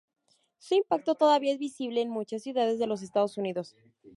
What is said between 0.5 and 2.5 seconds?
Su impacto todavía es visible en muchas